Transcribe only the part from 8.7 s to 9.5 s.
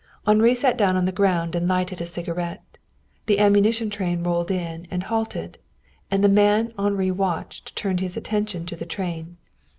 the train.